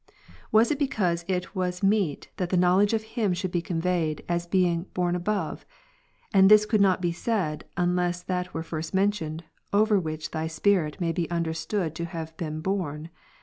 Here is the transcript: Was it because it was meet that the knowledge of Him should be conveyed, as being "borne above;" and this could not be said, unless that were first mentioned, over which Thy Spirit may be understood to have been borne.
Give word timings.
Was 0.51 0.71
it 0.71 0.79
because 0.79 1.23
it 1.27 1.55
was 1.55 1.83
meet 1.83 2.29
that 2.37 2.49
the 2.49 2.57
knowledge 2.57 2.91
of 2.93 3.03
Him 3.03 3.35
should 3.35 3.51
be 3.51 3.61
conveyed, 3.61 4.23
as 4.27 4.47
being 4.47 4.87
"borne 4.95 5.15
above;" 5.15 5.63
and 6.33 6.49
this 6.49 6.65
could 6.65 6.81
not 6.81 7.01
be 7.03 7.11
said, 7.11 7.65
unless 7.77 8.23
that 8.23 8.51
were 8.51 8.63
first 8.63 8.95
mentioned, 8.95 9.43
over 9.71 9.99
which 9.99 10.31
Thy 10.31 10.47
Spirit 10.47 10.99
may 10.99 11.11
be 11.11 11.29
understood 11.29 11.93
to 11.93 12.05
have 12.05 12.35
been 12.35 12.61
borne. 12.61 13.11